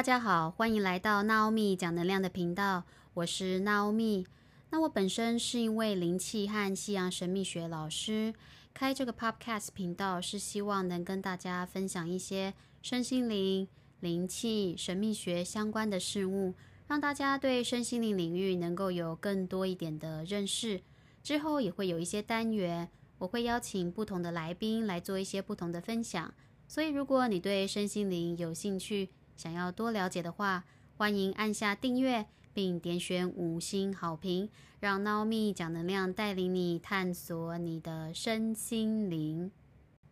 [0.00, 4.26] 大家好，欢迎来到娜欧米讲能量的频道，我是娜欧米。
[4.70, 8.32] 那我本身是一位灵气和西洋神秘学老师，
[8.72, 13.68] 开这个 Podcast 频道是希望能跟大家分享一些身心灵、
[14.00, 16.54] 灵气、神秘学相关的事物，
[16.88, 20.80] 让大家对身心灵领域能够有更多一点的认识。
[21.22, 26.32] 之后也会有一些单元，我会邀请不同的来宾来做一些不同的分享。
[26.66, 30.66] 所以，如果你对身心灵有兴趣，想要多了解的话，
[30.98, 39.50] 欢迎按下订阅，并点选五星好评，让 Naomi 讲能量带领你探索你的身心灵。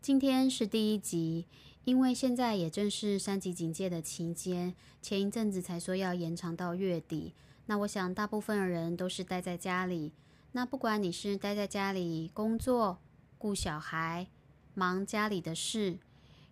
[0.00, 1.44] 今天是第一集，
[1.84, 7.34] 因为现在也正是三级警戒的期间，前一阵子才说要延长到月底。
[7.66, 10.14] 那我想，大部分的人都是待在家里。
[10.52, 12.96] 那不管你是待在家里工作、
[13.36, 14.28] 顾小孩、
[14.72, 15.98] 忙家里的事。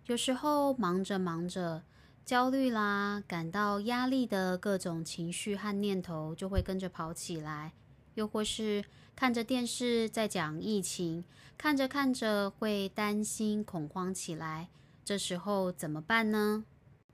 [0.05, 1.81] 有时候忙着忙着，
[2.27, 7.71] 焦虑啦，感到压力的各种情绪和念头就会跟着跑起来；
[8.15, 8.83] 又或是
[9.15, 11.23] 看着电视在讲疫情，
[11.57, 14.67] 看着看着会担心恐慌起来。
[15.05, 16.65] 这时候怎么办呢？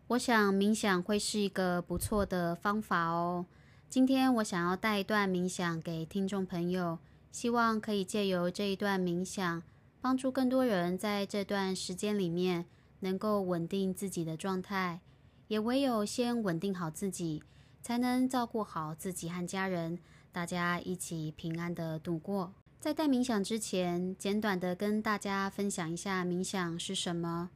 [0.08, 3.46] 我想冥想会是一个不错的方法哦。
[3.88, 6.98] 今天我想要带一段冥想给听众朋友，
[7.32, 9.62] 希望可以借由这一段冥想，
[10.02, 12.66] 帮助更多人在这段时间里面。
[13.04, 15.02] 能够稳定自己的状态，
[15.50, 17.44] 也唯有先稳定好自己，
[17.82, 20.00] 才能照顾好自己和家人，
[20.32, 22.54] 大家一起平安的度过。
[22.80, 27.50] 在带冥想之前，简短的跟大家分享一下冥想是什么。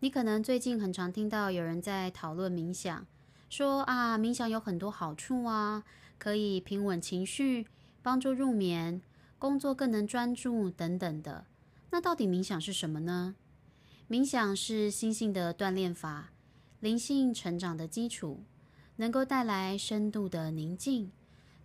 [0.00, 3.06] 你可能最近很常听到有人在讨论冥想，
[3.50, 5.84] 说啊，冥想有很多好处啊，
[6.18, 7.66] 可以平稳情绪，
[8.02, 9.02] 帮助入眠，
[9.38, 11.44] 工作更能专注等等的。
[11.90, 13.34] 那到底冥想是什么呢？
[14.10, 16.30] 冥想是心性的锻炼法，
[16.80, 18.42] 灵性成长的基础，
[18.96, 21.12] 能够带来深度的宁静，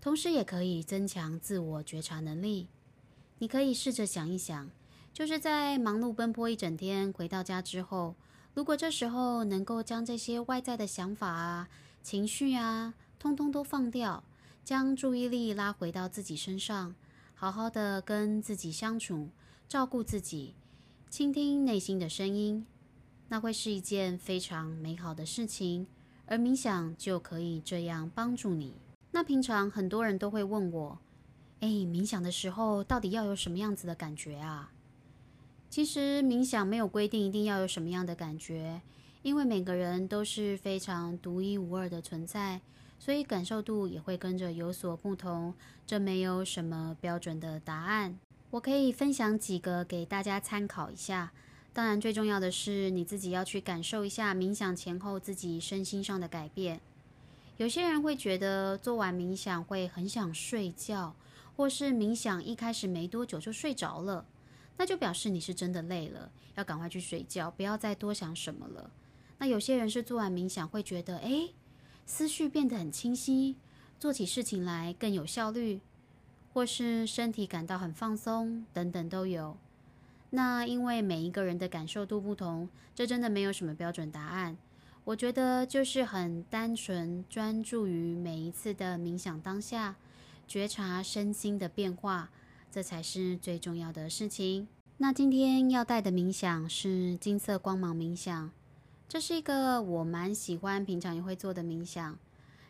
[0.01, 2.67] 同时也可以增强自我觉察能力。
[3.37, 4.69] 你可以试着想一想，
[5.13, 8.13] 就是在忙碌奔波一整天回到家之后，
[8.53, 11.69] 如果这时候能够将这些外在的想法啊、
[12.01, 14.21] 情绪啊，通通都放掉，
[14.65, 16.93] 将注意力拉回到自己身上，
[17.35, 19.29] 好好的跟自己相处，
[19.69, 20.55] 照顾自己。
[21.13, 22.65] 倾听内心的声音，
[23.27, 25.85] 那会是一件非常美好的事情，
[26.25, 28.73] 而冥想就可以这样帮助你。
[29.11, 30.97] 那平常很多人都会问我，
[31.59, 34.71] 哎，冥想的时候到底要有什么样子的感觉啊？
[35.69, 38.81] 其实冥想没有规定一定要有什么样的感觉，
[39.21, 42.59] 因为每个人都是非常独一无二的存在，
[42.97, 45.53] 所以感受度也会跟着有所不同。
[45.85, 48.17] 这没有什么标准的答案。
[48.53, 51.31] 我可以分享几个给大家参考一下。
[51.73, 56.79] 当然，最重要的是你自己要去感受一下冥想前后自己身心上的改变。
[57.57, 61.15] 有些人会觉得做完冥想会很想睡觉，
[61.55, 64.23] 或是冥想一开始没多久就睡着了，
[64.77, 68.91] 那就表示你是真的累了，要赶快去睡觉，不要再多想什么了。
[69.39, 71.49] 那有些人是做完冥想会觉得，哎，
[72.05, 73.55] 思绪变得很清晰，
[73.99, 75.79] 做起事情来更有效率。
[76.53, 79.57] 或是身体感到很放松，等等都有。
[80.29, 84.55] 那因为每一个人的感受度不同，这真的没有什么标准答案。
[85.03, 89.95] 我觉得就是很单纯专注于每一次的冥想当下，
[90.47, 92.29] 觉察身心的变化，
[92.71, 94.67] 这才是最重要的事情。
[94.97, 98.51] 那今天要带的冥想是金色光芒冥想，
[99.09, 102.17] 这是一个我蛮喜欢，平常也会做的冥想。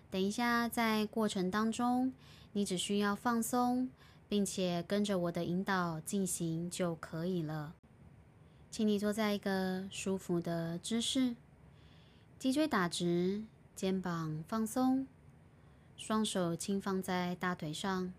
[0.09, 2.13] 等一下在过程当中。
[2.53, 3.89] 你只需要放松，
[4.29, 7.73] 并且跟着我的引导进行就可以了。
[8.69, 11.35] 请你坐在一个舒服的姿势，
[12.39, 13.43] 脊椎打直，
[13.75, 15.07] 肩膀放松，
[15.97, 18.13] 双手轻放在大腿上，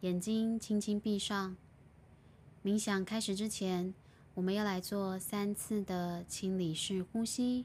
[0.00, 1.56] 眼睛轻轻闭上。
[2.62, 3.94] 冥想开始之前，
[4.34, 7.64] 我们要来做三次的清理式呼吸，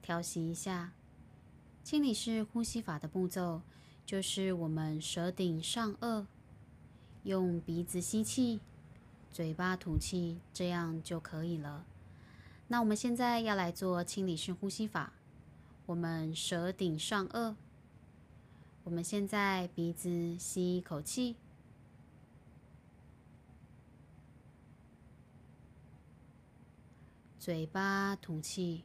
[0.00, 0.92] 调息一下。
[1.82, 3.62] 清理式呼吸法的步骤。
[4.08, 6.24] 就是我们舌顶上颚，
[7.24, 8.58] 用鼻子吸气，
[9.30, 11.84] 嘴巴吐气，这样就可以了。
[12.68, 15.12] 那我们现在要来做清理式呼吸法。
[15.84, 17.54] 我们舌顶上颚，
[18.84, 21.36] 我们现在鼻子吸一口气，
[27.38, 28.84] 嘴巴吐气。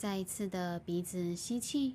[0.00, 1.94] 再一次的鼻子吸气。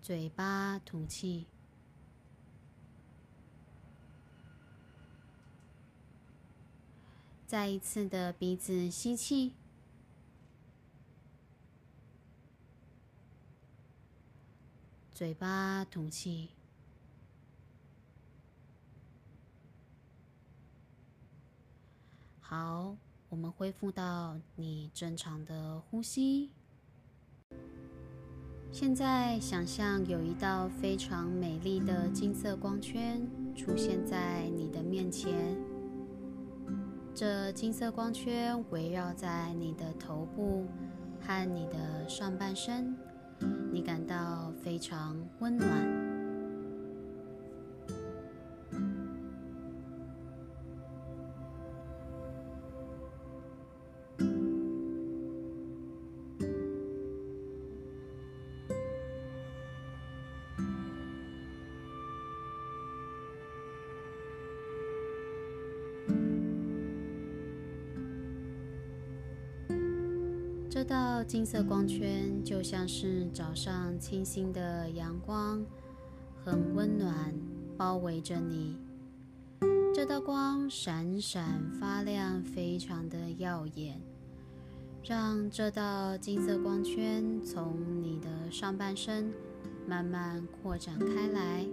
[0.00, 1.44] 嘴巴吐气。
[7.46, 9.52] 再一次的鼻子吸气。
[15.12, 16.48] 嘴巴吐气。
[22.50, 22.96] 好，
[23.28, 26.50] 我们恢复到你正常的呼吸。
[28.72, 33.24] 现在想象有一道非常美丽的金色光圈
[33.54, 35.56] 出现在你的面前，
[37.14, 40.66] 这金色光圈围绕在你的头部
[41.20, 42.96] 和你的上半身，
[43.70, 46.09] 你感到非常温暖。
[70.80, 75.62] 这道金色光圈就像是早上清新的阳光，
[76.42, 77.34] 很温暖，
[77.76, 78.78] 包围着你。
[79.94, 84.00] 这道光闪闪发亮，非常的耀眼，
[85.04, 89.30] 让这道金色光圈从你的上半身
[89.86, 91.66] 慢慢扩展开来。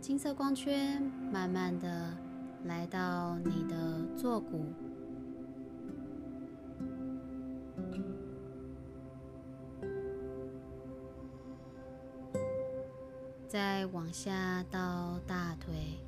[0.00, 1.00] 金色光圈
[1.32, 2.12] 慢慢的
[2.64, 4.64] 来到你的坐骨。
[13.52, 15.98] 再往下到大腿，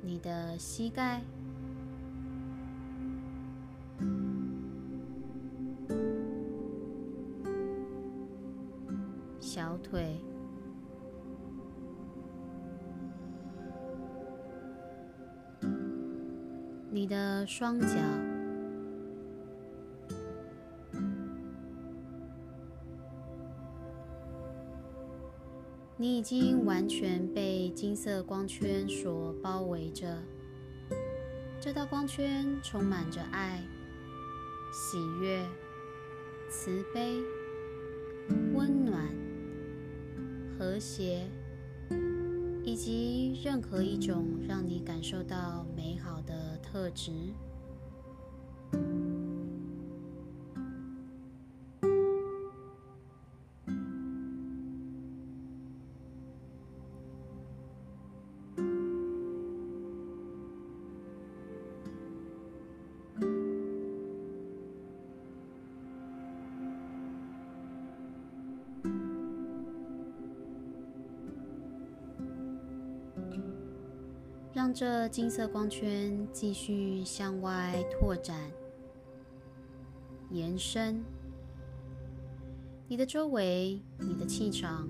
[0.00, 1.20] 你的膝盖、
[9.38, 10.18] 小腿。
[16.90, 17.86] 你的双脚，
[25.98, 30.22] 你已经完全被金色光圈所包围着。
[31.60, 33.62] 这道光圈充满着爱、
[34.72, 35.44] 喜悦、
[36.48, 37.20] 慈悲、
[38.54, 39.06] 温暖、
[40.56, 41.28] 和谐。
[42.68, 47.10] 以及任何一种让你感受到美好的特质。
[74.58, 78.36] 让这金色光圈继续向外拓展、
[80.30, 81.00] 延伸。
[82.88, 84.88] 你的周围，你的气场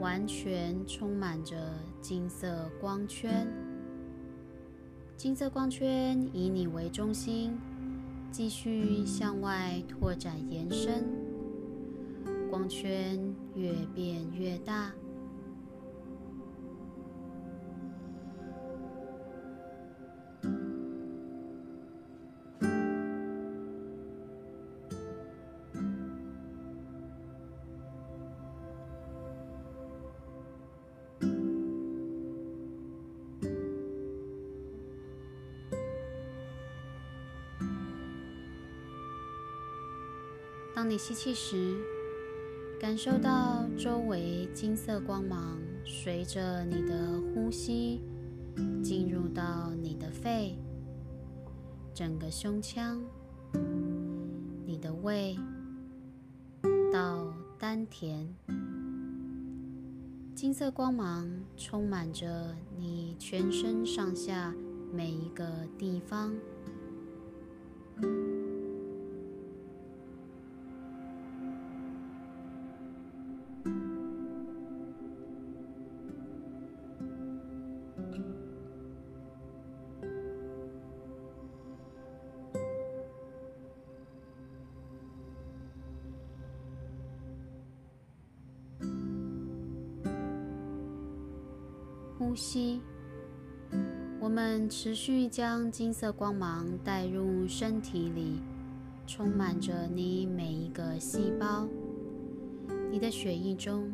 [0.00, 3.46] 完全充满着金色光圈。
[5.14, 7.54] 金色光圈以你为中心，
[8.30, 11.04] 继续向外拓展、延伸。
[12.48, 13.20] 光圈
[13.54, 14.90] 越变越大。
[40.76, 41.74] 当你吸气时，
[42.78, 48.02] 感受到周围金色光芒随着你的呼吸
[48.84, 50.54] 进入到你的肺、
[51.94, 53.02] 整个胸腔、
[54.66, 55.38] 你的胃
[56.92, 58.28] 到丹田，
[60.34, 64.54] 金色光芒充满着你全身上下
[64.92, 66.34] 每一个地方。
[92.26, 92.80] 呼吸，
[94.18, 98.42] 我们持续将金色光芒带入身体里，
[99.06, 101.68] 充满着你每一个细胞。
[102.90, 103.92] 你的血液中，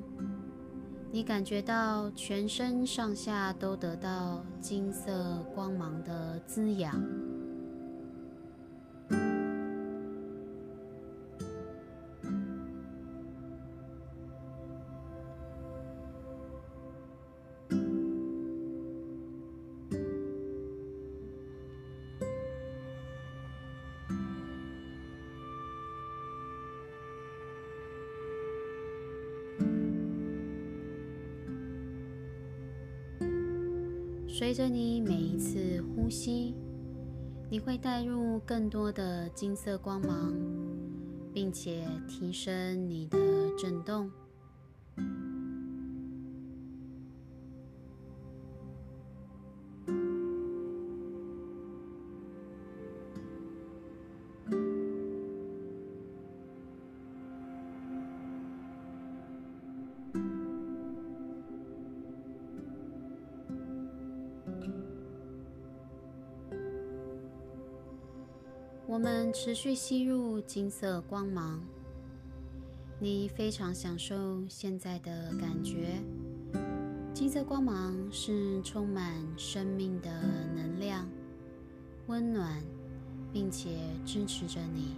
[1.10, 7.04] 你感觉到全身上下都得到金色光芒的滋养。
[34.42, 36.52] 随着你每一次呼吸，
[37.48, 40.34] 你会带入更多的金色光芒，
[41.32, 43.16] 并且提升你的
[43.56, 44.10] 振动。
[68.92, 71.58] 我们持续吸入金色光芒，
[73.00, 75.98] 你非常享受现在的感觉。
[77.14, 80.10] 金色光芒是充满生命的
[80.54, 81.08] 能量，
[82.06, 82.62] 温暖，
[83.32, 84.94] 并且支持着你。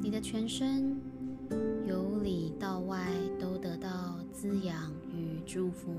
[0.00, 0.98] 你的全身
[1.86, 5.92] 由里到外都得到滋养与祝福。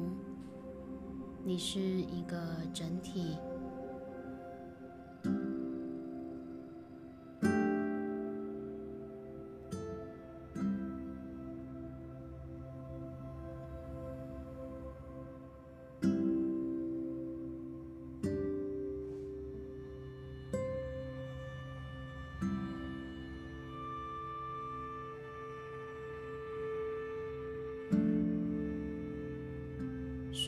[1.43, 3.37] 你是一个整体。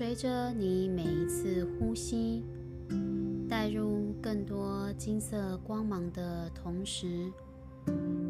[0.05, 2.43] 随着你每一次呼吸，
[3.48, 7.31] 带入更多金色光芒的同时，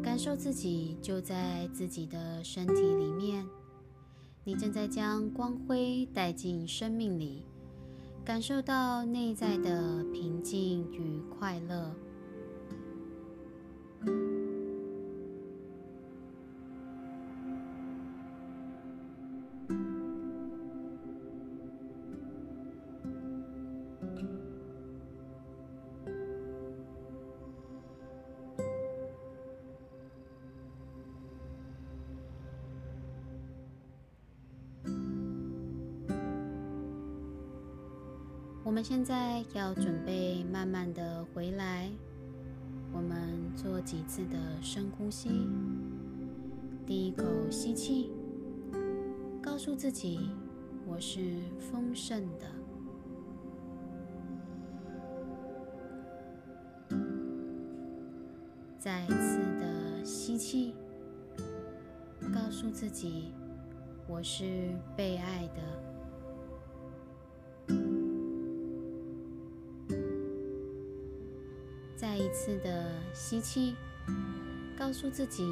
[0.00, 3.44] 感受自己就在自己的身体里面。
[4.44, 7.42] 你正在将光辉带进生命里，
[8.24, 11.92] 感受到内在的平静与快乐。
[38.74, 41.88] 我们现在要准备慢慢的回来，
[42.92, 45.30] 我们做几次的深呼吸。
[46.84, 48.10] 第一口吸气，
[49.40, 50.28] 告诉自己
[50.88, 52.46] 我是丰盛的。
[58.80, 60.74] 再次的吸气，
[62.34, 63.32] 告诉自己
[64.08, 65.93] 我是被爱的。
[72.34, 73.76] 次的吸气，
[74.76, 75.48] 告诉自己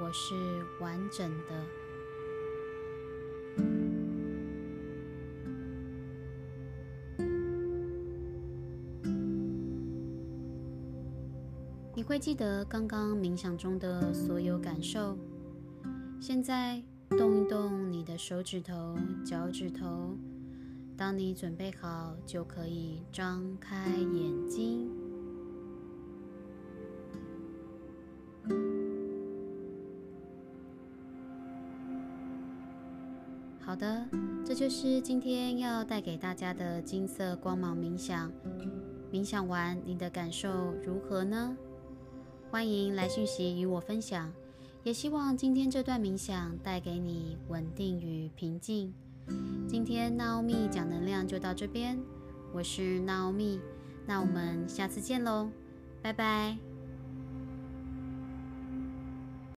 [0.00, 0.34] 我是
[0.80, 1.64] 完整的。
[11.94, 15.16] 你会记得刚刚冥想中的所有感受。
[16.20, 20.18] 现在动一动你的手指头、脚趾头。
[20.96, 25.03] 当你准备好，就可以张开眼睛。
[33.64, 34.06] 好的，
[34.44, 38.30] 这就是今天要带给大家的金色光芒冥想。
[39.10, 41.56] 冥想完，你的感受如何呢？
[42.50, 44.30] 欢迎来讯息与我分享。
[44.82, 48.92] 也希望今天这段冥想带给你稳定与平静。
[49.66, 51.98] 今天娜奥米讲能量就到这边，
[52.52, 53.58] 我是娜奥米，
[54.06, 55.48] 那我们下次见喽，
[56.02, 56.73] 拜拜。